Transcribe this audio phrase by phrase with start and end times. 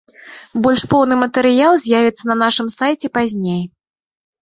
[0.63, 3.63] Больш поўны матэрыял з'явіцца на нашым сайце пазней.